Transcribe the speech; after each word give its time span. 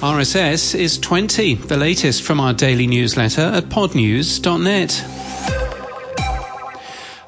RSS 0.00 0.74
is 0.74 0.98
20, 0.98 1.56
the 1.56 1.76
latest 1.76 2.22
from 2.22 2.40
our 2.40 2.54
daily 2.54 2.86
newsletter 2.86 3.42
at 3.42 3.64
podnews.net. 3.64 4.88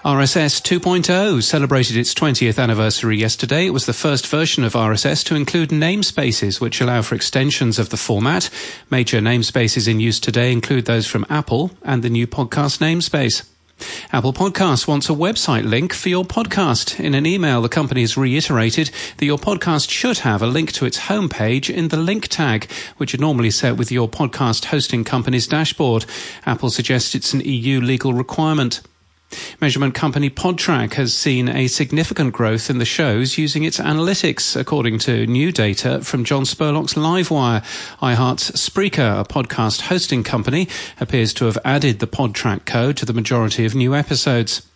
RSS 0.03 0.81
2.0 0.81 1.43
celebrated 1.43 1.99
its 1.99 2.15
20th 2.15 2.59
anniversary 2.59 3.19
yesterday. 3.19 3.67
It 3.67 3.75
was 3.75 3.85
the 3.85 3.93
first 3.93 4.27
version 4.27 4.65
of 4.65 4.73
RSS 4.73 5.23
to 5.27 5.35
include 5.35 5.69
namespaces, 5.69 6.63
which 6.63 6.81
allow 6.81 7.03
for 7.03 7.15
extensions 7.15 7.79
of 7.79 7.91
the 7.91 7.99
format. 7.99 8.49
Major 8.89 9.21
namespaces 9.21 9.87
in 9.87 10.01
use 10.01 10.19
today 10.19 10.51
include 10.51 10.87
those 10.87 11.07
from 11.07 11.27
Apple 11.29 11.73
and 11.83 12.03
the 12.03 12.09
new 12.09 12.27
podcast 12.27 12.79
namespace. 12.79 13.47
Apple 14.13 14.33
Podcasts 14.33 14.87
wants 14.87 15.09
a 15.09 15.13
website 15.13 15.69
link 15.69 15.93
for 15.93 16.09
your 16.09 16.25
podcast. 16.25 16.99
In 16.99 17.15
an 17.15 17.27
email, 17.27 17.63
the 17.63 17.69
company 17.69 18.03
has 18.03 18.17
reiterated 18.17 18.91
that 19.17 19.27
your 19.27 19.39
podcast 19.39 19.91
should 19.91 20.19
have 20.19 20.43
a 20.43 20.47
link 20.47 20.73
to 20.73 20.85
its 20.85 20.99
homepage 20.99 21.73
in 21.73 21.89
the 21.89 21.97
link 21.97 22.29
tag, 22.29 22.71
which 22.97 23.15
are 23.15 23.19
normally 23.19 23.51
set 23.51 23.77
with 23.77 23.91
your 23.91 24.09
podcast 24.09 24.67
hosting 24.67 25.05
company's 25.05 25.47
dashboard. 25.47 26.05
Apple 26.47 26.71
suggests 26.71 27.15
it's 27.15 27.33
an 27.33 27.41
EU 27.41 27.81
legal 27.81 28.13
requirement. 28.13 28.81
Measurement 29.63 29.95
company 29.95 30.29
Podtrac 30.29 30.95
has 30.95 31.15
seen 31.15 31.49
a 31.49 31.69
significant 31.69 32.33
growth 32.33 32.69
in 32.69 32.79
the 32.79 32.85
shows 32.85 33.39
using 33.39 33.63
its 33.63 33.79
analytics, 33.79 34.57
according 34.57 34.99
to 34.99 35.25
new 35.29 35.53
data 35.53 36.01
from 36.01 36.25
John 36.25 36.43
Spurlock's 36.43 36.95
Livewire. 36.95 37.63
iHeart's 38.01 38.51
Spreaker, 38.51 39.21
a 39.21 39.25
podcast 39.25 39.83
hosting 39.83 40.25
company, 40.25 40.67
appears 40.99 41.33
to 41.35 41.45
have 41.45 41.59
added 41.65 42.01
the 42.01 42.09
Podtrac 42.09 42.67
code 42.67 42.97
to 42.97 43.07
the 43.07 43.13
majority 43.13 43.65
of 43.65 43.77
new 43.77 43.95
episodes. 43.95 44.67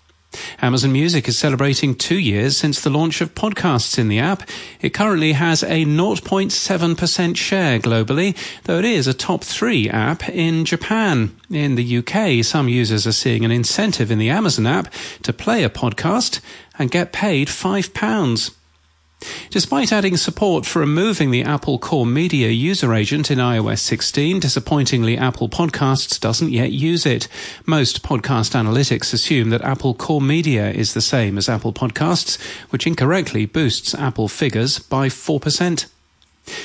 Amazon 0.60 0.92
Music 0.92 1.28
is 1.28 1.38
celebrating 1.38 1.94
two 1.94 2.18
years 2.18 2.56
since 2.56 2.80
the 2.80 2.90
launch 2.90 3.20
of 3.20 3.34
podcasts 3.34 3.98
in 3.98 4.08
the 4.08 4.18
app. 4.18 4.48
It 4.80 4.94
currently 4.94 5.32
has 5.32 5.62
a 5.62 5.84
0.7% 5.84 7.36
share 7.36 7.78
globally, 7.78 8.36
though 8.64 8.78
it 8.78 8.84
is 8.84 9.06
a 9.06 9.14
top 9.14 9.44
three 9.44 9.88
app 9.88 10.28
in 10.28 10.64
Japan. 10.64 11.36
In 11.50 11.74
the 11.74 11.98
UK, 11.98 12.44
some 12.44 12.68
users 12.68 13.06
are 13.06 13.12
seeing 13.12 13.44
an 13.44 13.50
incentive 13.50 14.10
in 14.10 14.18
the 14.18 14.30
Amazon 14.30 14.66
app 14.66 14.92
to 15.22 15.32
play 15.32 15.62
a 15.62 15.70
podcast 15.70 16.40
and 16.78 16.90
get 16.90 17.12
paid 17.12 17.48
£5. 17.48 18.55
Despite 19.50 19.92
adding 19.92 20.16
support 20.16 20.66
for 20.66 20.80
removing 20.80 21.30
the 21.30 21.42
Apple 21.42 21.78
Core 21.78 22.04
Media 22.04 22.48
user 22.48 22.92
agent 22.94 23.30
in 23.30 23.38
iOS 23.38 23.78
16, 23.78 24.40
disappointingly 24.40 25.16
Apple 25.16 25.48
Podcasts 25.48 26.20
doesn't 26.20 26.52
yet 26.52 26.72
use 26.72 27.06
it. 27.06 27.26
Most 27.64 28.02
podcast 28.02 28.52
analytics 28.52 29.14
assume 29.14 29.50
that 29.50 29.62
Apple 29.62 29.94
Core 29.94 30.20
Media 30.20 30.70
is 30.70 30.92
the 30.92 31.00
same 31.00 31.38
as 31.38 31.48
Apple 31.48 31.72
Podcasts, 31.72 32.40
which 32.70 32.86
incorrectly 32.86 33.46
boosts 33.46 33.94
Apple 33.94 34.28
figures 34.28 34.78
by 34.78 35.08
4%. 35.08 35.86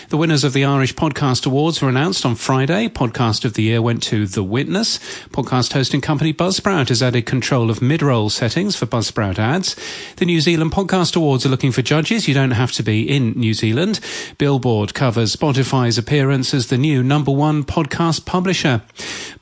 The 0.09 0.17
winners 0.17 0.43
of 0.43 0.53
the 0.53 0.65
Irish 0.65 0.93
Podcast 0.93 1.45
Awards 1.45 1.81
were 1.81 1.89
announced 1.89 2.25
on 2.25 2.35
Friday. 2.35 2.87
Podcast 2.87 3.45
of 3.45 3.53
the 3.53 3.63
Year 3.63 3.81
went 3.81 4.03
to 4.03 4.27
The 4.27 4.43
Witness. 4.43 4.99
Podcast 5.29 5.73
hosting 5.73 6.01
company 6.01 6.33
Buzzsprout 6.33 6.89
has 6.89 7.01
added 7.01 7.25
control 7.25 7.69
of 7.69 7.81
mid-roll 7.81 8.29
settings 8.29 8.75
for 8.75 8.85
Buzzsprout 8.85 9.39
ads. 9.39 9.75
The 10.17 10.25
New 10.25 10.39
Zealand 10.41 10.71
Podcast 10.71 11.15
Awards 11.15 11.45
are 11.45 11.49
looking 11.49 11.71
for 11.71 11.81
judges. 11.81 12.27
You 12.27 12.33
don't 12.33 12.51
have 12.51 12.71
to 12.73 12.83
be 12.83 13.09
in 13.09 13.31
New 13.31 13.53
Zealand. 13.53 13.99
Billboard 14.37 14.93
covers 14.93 15.35
Spotify's 15.35 15.97
appearance 15.97 16.53
as 16.53 16.67
the 16.67 16.77
new 16.77 17.01
number 17.01 17.31
one 17.31 17.63
podcast 17.63 18.25
publisher. 18.25 18.81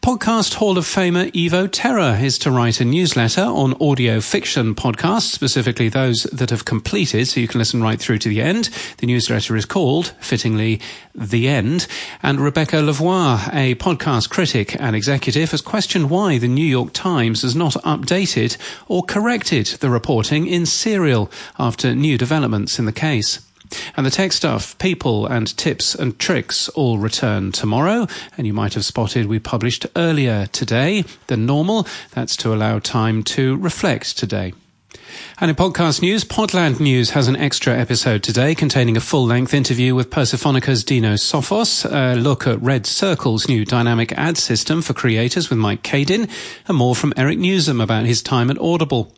Podcast 0.09 0.55
Hall 0.55 0.79
of 0.79 0.85
Famer 0.85 1.31
Evo 1.33 1.69
Terra 1.71 2.17
is 2.17 2.39
to 2.39 2.49
write 2.49 2.81
a 2.81 2.83
newsletter 2.83 3.43
on 3.43 3.79
audio 3.79 4.19
fiction 4.19 4.73
podcasts, 4.73 5.29
specifically 5.29 5.87
those 5.87 6.23
that 6.33 6.49
have 6.49 6.65
completed, 6.65 7.27
so 7.27 7.39
you 7.39 7.47
can 7.47 7.59
listen 7.59 7.83
right 7.83 7.99
through 7.99 8.17
to 8.17 8.29
the 8.29 8.41
end. 8.41 8.71
The 8.97 9.05
newsletter 9.05 9.55
is 9.55 9.65
called, 9.65 10.07
fittingly, 10.19 10.81
The 11.13 11.47
End. 11.47 11.85
And 12.23 12.41
Rebecca 12.41 12.77
Lavoie, 12.77 13.53
a 13.53 13.75
podcast 13.75 14.31
critic 14.31 14.75
and 14.81 14.95
executive, 14.95 15.51
has 15.51 15.61
questioned 15.61 16.09
why 16.09 16.39
the 16.39 16.47
New 16.47 16.65
York 16.65 16.91
Times 16.91 17.43
has 17.43 17.55
not 17.55 17.73
updated 17.73 18.57
or 18.87 19.03
corrected 19.03 19.67
the 19.67 19.91
reporting 19.91 20.47
in 20.47 20.65
Serial 20.65 21.29
after 21.59 21.93
new 21.93 22.17
developments 22.17 22.79
in 22.79 22.85
the 22.85 22.91
case. 22.91 23.47
And 23.95 24.05
the 24.05 24.11
tech 24.11 24.31
stuff, 24.31 24.77
people 24.77 25.25
and 25.25 25.55
tips 25.57 25.95
and 25.95 26.17
tricks 26.19 26.69
all 26.69 26.97
return 26.97 27.51
tomorrow. 27.51 28.07
And 28.37 28.47
you 28.47 28.53
might 28.53 28.73
have 28.73 28.85
spotted 28.85 29.27
we 29.27 29.39
published 29.39 29.85
earlier 29.95 30.47
today 30.47 31.05
than 31.27 31.45
normal. 31.45 31.87
That's 32.11 32.35
to 32.37 32.53
allow 32.53 32.79
time 32.79 33.23
to 33.23 33.57
reflect 33.57 34.17
today. 34.17 34.53
And 35.39 35.49
in 35.49 35.55
podcast 35.55 36.01
news, 36.01 36.23
Podland 36.23 36.79
News 36.79 37.11
has 37.11 37.27
an 37.27 37.35
extra 37.35 37.77
episode 37.77 38.23
today 38.23 38.53
containing 38.55 38.97
a 38.97 39.01
full 39.01 39.25
length 39.25 39.53
interview 39.53 39.95
with 39.95 40.09
Persephonica's 40.09 40.83
Dino 40.83 41.13
Sofos, 41.13 41.85
a 41.85 42.15
look 42.15 42.45
at 42.45 42.59
RedCircle's 42.59 43.47
new 43.47 43.65
dynamic 43.65 44.11
ad 44.13 44.37
system 44.37 44.81
for 44.81 44.93
creators 44.93 45.49
with 45.49 45.59
Mike 45.59 45.83
Kadin, 45.83 46.29
and 46.67 46.77
more 46.77 46.95
from 46.95 47.13
Eric 47.15 47.39
Nuzum 47.39 47.81
about 47.81 48.05
his 48.05 48.21
time 48.21 48.49
at 48.49 48.59
Audible. 48.59 49.13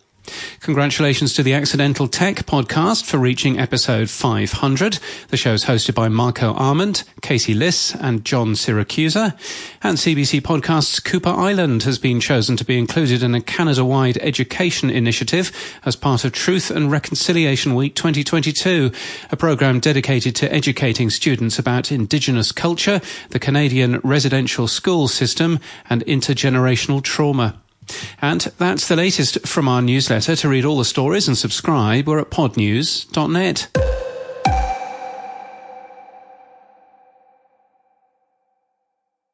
Congratulations 0.62 1.34
to 1.34 1.44
the 1.44 1.54
Accidental 1.54 2.08
Tech 2.08 2.46
podcast 2.46 3.06
for 3.06 3.18
reaching 3.18 3.58
episode 3.58 4.10
500. 4.10 5.00
The 5.30 5.38
show 5.38 5.54
is 5.54 5.66
hosted 5.66 5.96
by 5.96 6.08
Marco 6.08 6.54
Arment, 6.54 7.04
Casey 7.22 7.54
Liss, 7.54 7.96
and 7.96 8.24
John 8.24 8.50
Siracusa. 8.50 9.34
And 9.82 9.98
CBC 9.98 10.42
Podcast's 10.42 11.00
Kuper 11.00 11.36
Island 11.36 11.84
has 11.84 11.98
been 11.98 12.20
chosen 12.20 12.58
to 12.58 12.66
be 12.66 12.78
included 12.78 13.24
in 13.24 13.34
a 13.34 13.42
Canada-wide 13.42 14.18
education 14.18 14.90
initiative 14.90 15.52
as 15.86 15.96
part 15.96 16.26
of 16.26 16.32
Truth 16.32 16.70
and 16.72 16.92
Reconciliation 16.92 17.74
Week 17.74 17.96
2022, 17.96 18.92
a 19.32 19.38
program 19.38 19.80
dedicated 19.80 20.36
to 20.38 20.54
educating 20.54 21.10
students 21.10 21.58
about 21.58 21.92
Indigenous 21.92 22.52
culture, 22.52 23.02
the 23.30 23.40
Canadian 23.40 24.00
residential 24.04 24.68
school 24.68 25.08
system, 25.08 25.60
and 25.90 26.06
intergenerational 26.06 27.04
trauma. 27.04 27.61
And 28.22 28.42
that's 28.58 28.88
the 28.88 28.96
latest 28.96 29.48
from 29.48 29.68
our 29.68 29.82
newsletter. 29.82 30.36
To 30.36 30.50
read 30.50 30.66
all 30.66 30.78
the 30.78 30.86
stories 30.86 31.28
and 31.28 31.38
subscribe, 31.38 32.08
we're 32.08 32.20
at 32.20 32.30
podnews.net. 32.30 33.91